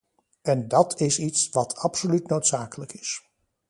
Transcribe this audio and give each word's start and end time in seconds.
En 0.41 0.67
dat 0.67 0.99
is 0.99 1.19
iets 1.19 1.49
wat 1.49 1.75
absoluut 1.75 2.27
noodzakelijk 2.27 2.93
is. 2.93 3.23